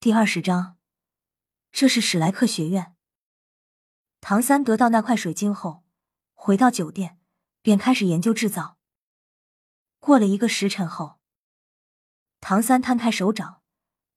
[0.00, 0.76] 第二十章，
[1.72, 2.94] 这是史莱克学院。
[4.20, 5.82] 唐三得到那块水晶后，
[6.34, 7.18] 回到酒店，
[7.62, 8.78] 便开始研究制造。
[9.98, 11.18] 过了一个时辰后，
[12.38, 13.60] 唐三摊开手掌，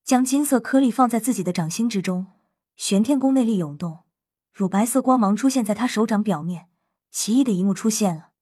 [0.03, 2.27] 将金色颗粒放在自己的掌心之中，
[2.75, 4.03] 玄天宫内力涌动，
[4.53, 6.69] 乳白色光芒出现在他手掌表面，
[7.09, 8.33] 奇异的一幕出现了。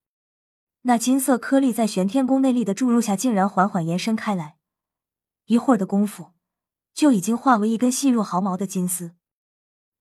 [0.81, 4.57] 那金色颗粒在玄天宫内力的注入下，竟然缓缓延伸开来，
[5.45, 6.33] 一会儿的功夫。
[6.93, 9.15] 就已经化为一根细若毫毛的金丝，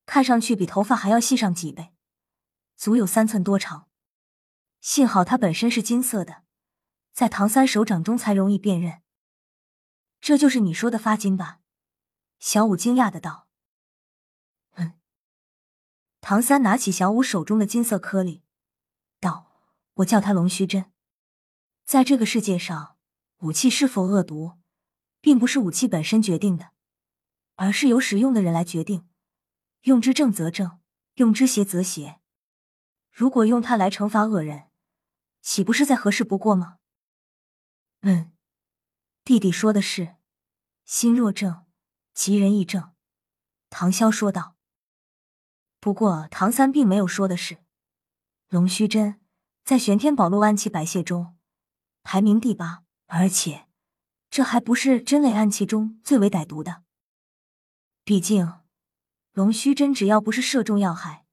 [0.07, 1.95] 看上去比头发还要细上几倍，
[2.77, 3.89] 足有三寸多长。
[4.81, 6.45] 幸好它本身是金色的，
[7.13, 9.03] 在唐三手掌中才容易辨认。
[10.21, 11.61] 这就是你说的发金吧？
[12.39, 13.49] 小五惊讶的道。
[14.75, 14.95] 嗯。
[16.21, 18.43] 唐三拿起小五手中的金色颗粒，
[19.21, 19.51] 道
[19.95, 20.93] ：“我叫它龙须针。
[21.85, 22.97] 在这个世界上，
[23.39, 24.59] 武器是否恶毒，
[25.21, 26.71] 并不是武器本身决定的。”
[27.59, 29.09] 而是由使用的人来决定，
[29.83, 30.79] 用之正则正，
[31.15, 32.21] 用之邪则邪。
[33.11, 34.69] 如果用它来惩罚恶人，
[35.43, 36.79] 岂不是再合适不过吗？
[38.03, 38.33] 嗯，
[39.25, 40.15] 弟弟说的是，
[40.85, 41.67] 心若正，
[42.15, 42.93] 吉人亦正。
[43.71, 44.55] 唐潇说道。
[45.81, 47.59] 不过唐三并没有说的是，
[48.49, 49.21] 龙须针
[49.65, 51.37] 在玄天宝录暗器百械中
[52.05, 53.67] 排名第八，而且
[54.31, 56.85] 这还不是真类暗器中最为歹毒的。
[58.09, 58.63] 毕竟，
[59.33, 61.27] 龙须针只要不是射中要害，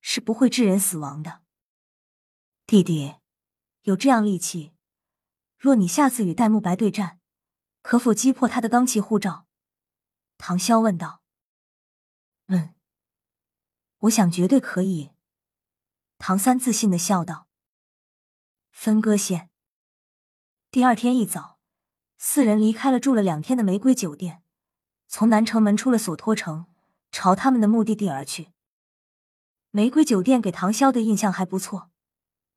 [0.00, 1.42] 是不会致人死亡的。
[2.68, 3.16] 弟弟，
[3.82, 4.72] 有这样利器，
[5.58, 7.18] 若你下次与戴沐白对战，
[7.82, 9.48] 可否击破他的罡气护罩？
[10.38, 11.24] 唐潇问道。
[12.46, 12.76] 嗯，
[14.02, 15.10] 我想绝对可以。
[16.18, 17.48] 唐三自信的笑道。
[18.70, 19.50] 分割线。
[20.70, 21.58] 第二天一早，
[22.16, 24.43] 四人离开了住了两天的玫瑰酒店。
[25.16, 26.66] 从南城门出了索托城，
[27.12, 28.48] 朝他们的目的地而去。
[29.70, 31.92] 玫瑰酒店给唐潇的印象还不错，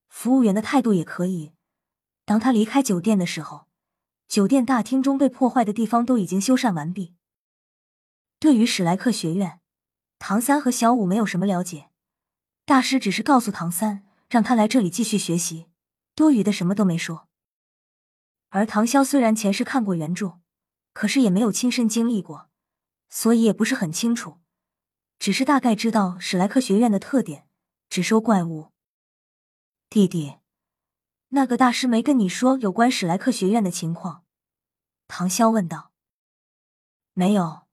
[0.09, 1.51] 服务员的态度也可以。
[2.25, 3.67] 当他离开酒店的时候，
[4.27, 7.13] 酒店大厅中被破坏的地方都已经修缮完毕。
[8.39, 9.59] 对于史莱克学院，
[10.17, 11.91] 唐三和小五没有什么了解，
[12.65, 15.67] 大师只是告诉唐三让他来这里继续学习，
[16.15, 17.27] 多余的什么都没说。
[18.49, 20.39] 而唐潇虽然前世看过原著。
[20.93, 22.46] 可是也没有亲身经历过，
[23.09, 24.39] 所以也不是很清楚，
[25.17, 27.47] 只是大概知道史莱克学院的特点，
[27.89, 28.71] 只收怪物。
[29.89, 30.37] 弟弟，
[31.29, 34.25] 那个大师没跟你说有关史莱克学院的情况？
[35.07, 35.93] 唐潇问道。
[37.13, 37.67] 没有，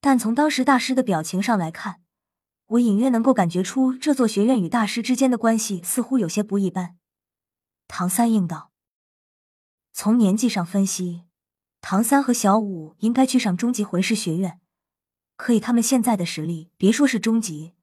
[0.00, 2.02] 但从当时大师的表情上来看，
[2.66, 6.98] 我隐约能够感觉出这座学院与大师之间的关系似乎有些不一般。
[7.88, 8.70] 唐三应道。
[9.92, 11.29] 从年纪上分析。
[11.80, 14.60] 唐三和小五应该去上中级魂师学院，
[15.36, 17.74] 可以他们现在的实力，别说是中级，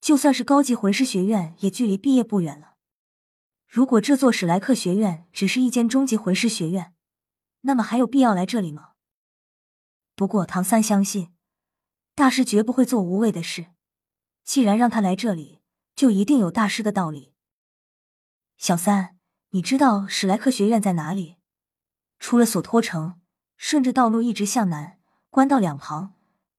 [0.00, 2.76] 就算是高级魂师学院，也距离毕业不远了。
[3.68, 6.94] 如果这座史莱克学院只是一间中级魂师学院，
[7.62, 8.92] 那么还有必要来这里吗？
[10.14, 11.32] 不过唐三相信，
[12.14, 13.66] 大师绝不会做无谓的事。
[14.42, 15.60] 既然让他来这里，
[15.94, 17.34] 就一定有大师的道理。
[18.56, 19.18] 小三，
[19.50, 21.36] 你知道史莱克学院在哪里？
[22.18, 23.20] 除了索托城。
[23.66, 24.98] 顺着道路一直向南，
[25.30, 26.12] 官道两旁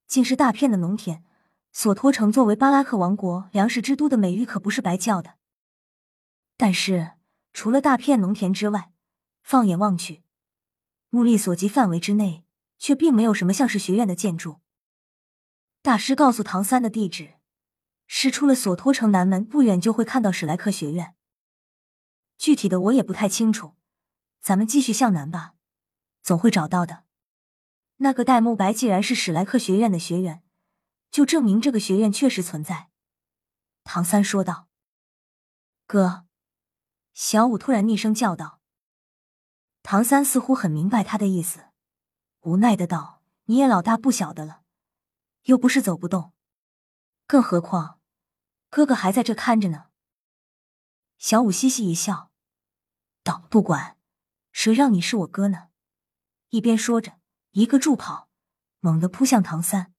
[0.07, 1.23] 尽是大片的农田。
[1.71, 5.35] 索托城作为巴拉克王国粮食之都的美誉可不是白叫的。
[6.57, 7.11] 但是
[7.53, 8.91] 除了大片农田之外，
[9.43, 10.23] 放眼望去，
[11.11, 12.43] 目力所及范围之内，
[12.79, 14.61] 却并没有什么像是学院的建筑。
[15.83, 17.35] 大师告诉唐三的地址
[18.07, 21.13] 是出了索托城南门不远就会看到史莱克学院，
[22.39, 23.75] 具体的我也不太清楚。
[24.41, 25.54] 咱们继续向南吧。
[26.25, 27.03] 总会找到的。
[27.97, 30.41] 那个戴沐白既然是史莱克学院的学员，
[31.11, 32.89] 就证明这个学院确实存在。
[33.83, 34.67] 唐三说道
[35.85, 36.25] ：“哥。”
[37.13, 38.59] 小五突然厉声叫道。
[39.83, 41.67] 唐三似乎很明白他的意思，
[42.41, 44.63] 无奈的道：“你也老大不小的了，
[45.43, 46.33] 又不是走不动，
[47.27, 47.99] 更何况
[48.71, 49.89] 哥哥还在这看着呢。”
[51.19, 52.31] 小五嘻嘻一笑，
[53.21, 53.95] 道：“不管，
[54.51, 55.67] 谁让你是我哥呢？”
[56.49, 57.19] 一边说着，
[57.51, 58.29] 一个助跑，
[58.79, 59.93] 猛地扑向唐三。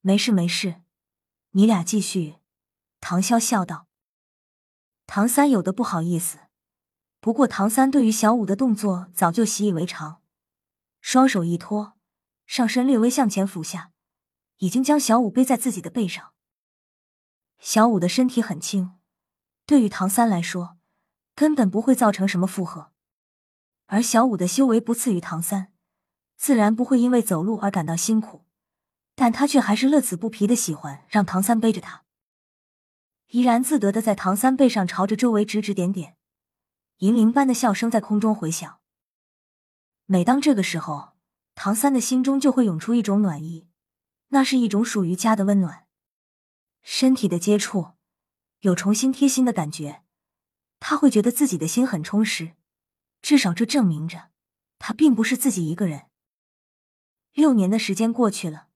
[0.00, 0.82] 没事没事，
[1.50, 2.36] 你俩继续。
[3.00, 3.86] 唐潇笑道。
[5.06, 6.38] 唐三有的不好意思，
[7.20, 10.22] 不过唐三对于小五的动作早就习以为常，
[11.02, 11.98] 双手一托，
[12.46, 13.92] 上身略微向前俯下，
[14.58, 16.32] 已经将小五背在自己的背上。
[17.58, 18.98] 小五的身体很轻，
[19.66, 20.78] 对于唐三来说，
[21.34, 22.93] 根本不会造成什么负荷。
[23.94, 25.72] 而小五的修为不次于唐三，
[26.36, 28.44] 自然不会因为走路而感到辛苦，
[29.14, 32.02] 但他却还是乐此不疲的喜欢让唐三背着他，
[33.28, 36.16] 怡然自得的在唐三背上朝着周围指指点点，
[36.98, 38.80] 银铃般的笑声在空中回响。
[40.06, 41.10] 每当这个时候，
[41.54, 43.68] 唐三的心中就会涌出一种暖意，
[44.30, 45.86] 那是一种属于家的温暖。
[46.82, 47.92] 身体的接触，
[48.62, 50.02] 有重新贴心的感觉，
[50.80, 52.56] 他会觉得自己的心很充实，
[53.24, 54.28] 至少这证明着
[54.78, 56.08] 他并不是自己一个人。
[57.32, 58.68] 六年的时间过去了，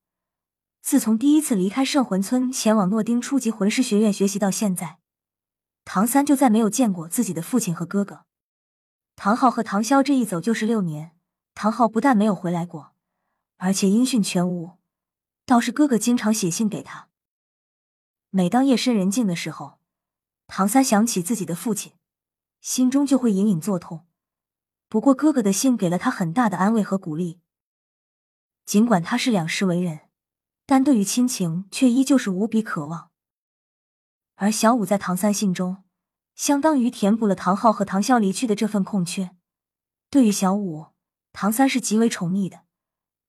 [0.81, 5.01] 自从第一次离开圣魂村前往诺丁初级魂师学院学习到现在，
[5.85, 8.25] 唐三就再没有见过自己的父亲和哥哥。
[9.17, 11.15] 唐昊和唐潇这一走就是六年，
[11.55, 12.95] 唐昊不但没有回来过，
[13.59, 14.79] 而且音讯全无。
[15.45, 17.11] 倒是哥哥经常写信给他。
[18.31, 19.79] 每当夜深人静的时候，
[20.47, 21.93] 唐三想起自己的父亲，
[22.63, 24.07] 心中就会隐隐作痛。
[24.89, 27.41] 不过哥哥的信给了他很大的安慰和鼓励。
[28.65, 30.09] 尽管他是两世为人，
[30.67, 33.11] 但对于亲情却依旧是无比渴望。
[34.35, 35.85] 而小五在唐三信中，
[36.35, 39.37] 相当于填补了唐昊和唐潇离去的这份空缺。
[40.11, 40.89] 对于小五，
[41.33, 42.61] 唐三是极为宠溺的，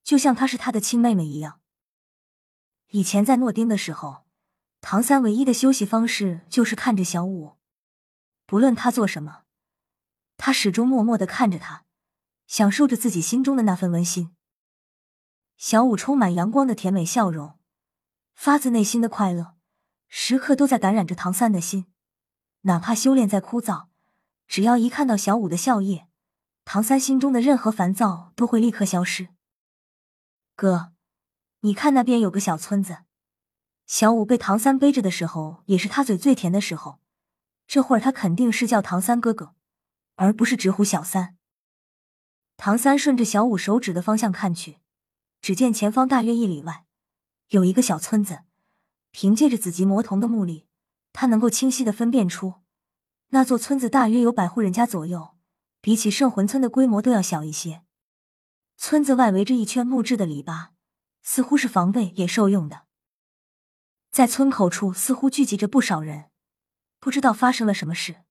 [0.04, 1.60] 就像她是他的亲妹妹一样。
[2.92, 4.26] 以前在诺丁的时候，
[4.82, 7.58] 唐三唯一的休息方式就是看着小五，
[8.46, 9.44] 不论他做什么，
[10.40, 11.84] 他始终默默的看着他，
[12.48, 14.34] 享受着自己心中的那份温馨。
[15.58, 17.60] 小五充满阳光的甜美笑容，
[18.34, 19.56] 发自内心的快乐，
[20.08, 21.88] 时刻都在感染着唐三的心。
[22.62, 23.88] 哪怕修炼再枯燥，
[24.48, 26.06] 只要一看到小五的笑靥，
[26.64, 29.28] 唐三心中的任何烦躁都会立刻消失。
[30.56, 30.94] 哥，
[31.60, 33.00] 你看那边有个小村子。
[33.86, 37.02] 小五被唐三背着的时候，也是他嘴最甜的时候。
[37.68, 39.54] 这会儿他肯定是叫唐三哥哥，
[40.19, 41.38] 而不是直呼小三。
[42.57, 44.80] 唐三顺着小五手指的方向看去。
[45.42, 46.86] 只见前方大约一里外，
[47.48, 48.39] 有一个小村子。
[49.12, 50.68] 凭借着紫极魔瞳的目力，
[51.13, 52.56] 他能够清晰的分辨出，
[53.30, 55.38] 那座村子大约有百户人家左右，
[55.80, 57.83] 比起圣魂村的规模都要小一些。
[58.75, 60.71] 村子外围着一圈木质的篱笆，
[61.24, 62.83] 似乎是防备野兽用的。
[64.12, 66.30] 在村口处，似乎聚集着不少人，
[67.00, 68.25] 不知道发生了什么事。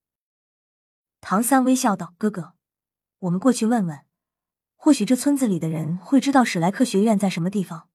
[1.20, 2.54] 唐三微笑道：“哥哥，
[3.18, 4.04] 我们过去问问。”
[4.80, 7.88] 或许这村子里的人会知道史莱克学院在什么地方，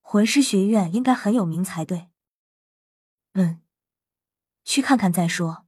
[0.00, 2.08] 魂师学院应该很有名才对。
[3.34, 3.60] 嗯，
[4.64, 5.66] 去看看再说。”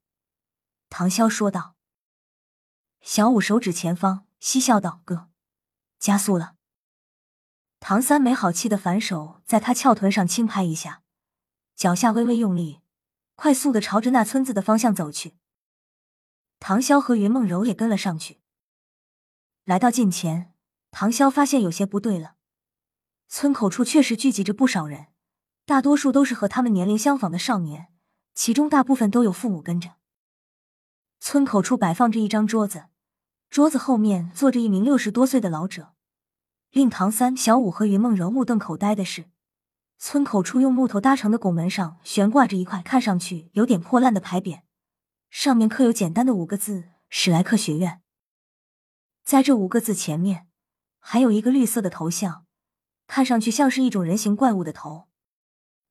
[0.88, 1.76] 唐潇说道。
[3.02, 5.28] 小五手指前方，嬉笑道：“哥，
[5.98, 6.54] 加速了。”
[7.78, 11.02] 唐三没好气的反手在他翘臀上轻拍一下，
[11.74, 12.80] 脚下微微用力，
[13.34, 15.34] 快速的朝着那村子的方向走去。
[16.64, 18.38] 唐潇和云梦柔也跟了上去。
[19.64, 20.54] 来到近前，
[20.92, 22.36] 唐潇发现有些不对了。
[23.26, 25.08] 村口处确实聚集着不少人，
[25.66, 27.88] 大多数都是和他们年龄相仿的少年，
[28.32, 29.94] 其中大部分都有父母跟着。
[31.18, 32.84] 村口处摆放着一张桌子，
[33.50, 35.94] 桌子后面坐着一名六十多岁的老者。
[36.70, 39.24] 令唐三、小五和云梦柔目瞪口呆的是，
[39.98, 44.60] 村口处用木头搭成的拱门上悬挂着一块看上去有点破烂的牌匾，
[45.32, 48.02] 上面刻有简单的五个字：“史莱克学院。”
[49.24, 50.46] 在这五个字前面，
[50.98, 52.46] 还有一个绿色的头像，
[53.06, 55.08] 看上去像是一种人形怪物的头，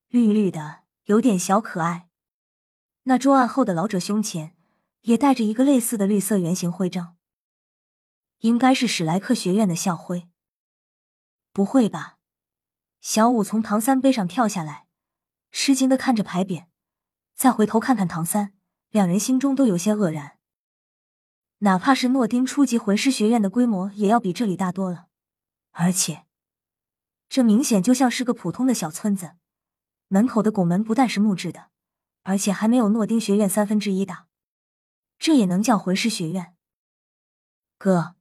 [0.10, 2.08] 绿绿的，有点小可爱。
[3.04, 4.56] 那桌案后的老者胸前
[5.02, 7.18] 也带着一个类似的绿色圆形徽章，
[8.42, 10.30] 应该是史莱克学院的校徽。
[11.52, 12.20] 不会吧？
[13.00, 14.86] 小五从唐三背上跳下来，
[15.52, 16.68] 吃惊的看着牌匾，
[17.34, 18.54] 再回头看看唐三，
[18.92, 20.38] 两人心中都有些愕然。
[21.60, 25.08] 哪怕是诺丁初级魂师学院的规模，也要比这里大多了。
[25.72, 26.26] 而且，
[27.30, 29.36] 这明显就像是个普通的小村子。
[30.10, 31.70] 门口的拱门不但是木质的，
[32.24, 34.28] 而且还没有诺丁学院三分之一大。
[35.18, 36.54] 这也能叫魂师学院？
[37.78, 38.16] 哥，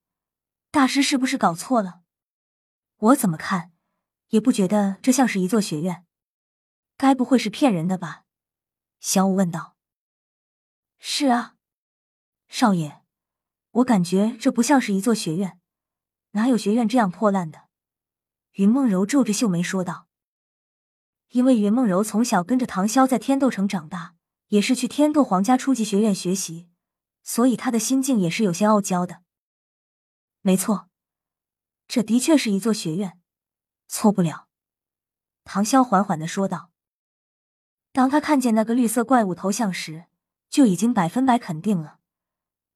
[0.71, 2.03] 大师是不是搞错了？
[2.99, 3.73] 我怎么看，
[4.29, 6.07] 也不觉得这像是一座学院。
[6.97, 8.25] 该不会是骗人的吧？
[9.01, 9.75] 小五问道。
[11.03, 11.57] 是啊，
[12.47, 13.01] 少爷。
[13.71, 15.59] 我感觉这不像是一座学院，
[16.33, 17.69] 哪有学院这样破烂的？
[18.53, 20.09] 云梦柔皱着秀眉说道。
[21.31, 24.15] 因为云梦柔从小跟着唐潇在天斗城长大，
[24.49, 26.69] 也是去天斗皇家初级学院学习，
[27.23, 29.23] 所以她的心境也是有些傲娇的。
[30.43, 30.91] 没错，
[31.89, 33.19] 这的确是一座学院，
[33.89, 34.49] 错不了。
[35.45, 36.71] 唐潇缓缓的说道。
[37.93, 40.05] 当他看见那个绿色怪物头像时，
[40.51, 42.01] 就已经百分百肯定了。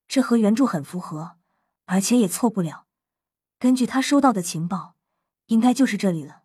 [0.07, 1.37] 这和原著很符合，
[1.85, 2.87] 而且也错不了。
[3.59, 4.95] 根据他收到的情报，
[5.47, 6.43] 应该就是这里了。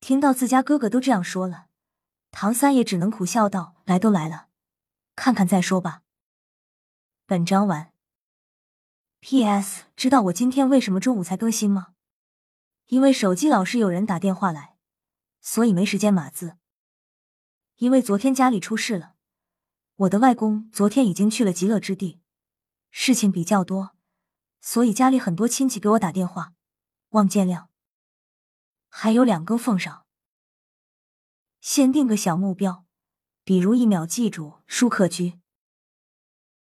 [0.00, 1.66] 听到自家哥哥都这样说了，
[2.30, 4.48] 唐三也只能苦笑道：“来都来了，
[5.16, 6.02] 看看再说吧。”
[7.26, 7.92] 本章完。
[9.20, 9.86] P.S.
[9.96, 11.94] 知道我今天为什么中午才更新吗？
[12.86, 14.76] 因为手机老是有人打电话来，
[15.40, 16.56] 所以没时间码字。
[17.78, 19.16] 因为昨天家里出事了，
[19.98, 22.20] 我的外公昨天已经去了极乐之地，
[22.92, 23.96] 事情比较多，
[24.60, 26.52] 所以家里很多亲戚给我打电话，
[27.08, 27.66] 望见谅。
[28.88, 30.06] 还有两个奉上，
[31.60, 32.84] 先定个小目标，
[33.42, 35.37] 比如一秒记住舒克居。